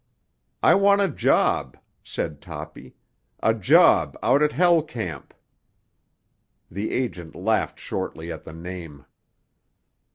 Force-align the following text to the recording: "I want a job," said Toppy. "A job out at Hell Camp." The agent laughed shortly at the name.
"I 0.63 0.73
want 0.73 0.99
a 1.01 1.07
job," 1.07 1.77
said 2.03 2.41
Toppy. 2.41 2.95
"A 3.43 3.53
job 3.53 4.17
out 4.23 4.41
at 4.41 4.51
Hell 4.51 4.81
Camp." 4.81 5.31
The 6.71 6.89
agent 6.89 7.35
laughed 7.35 7.77
shortly 7.79 8.31
at 8.31 8.43
the 8.43 8.53
name. 8.53 9.05